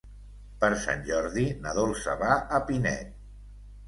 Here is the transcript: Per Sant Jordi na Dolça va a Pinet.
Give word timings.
Per 0.61 0.69
Sant 0.85 1.03
Jordi 1.09 1.43
na 1.65 1.73
Dolça 1.79 2.15
va 2.21 2.31
a 2.59 2.63
Pinet. 2.71 3.13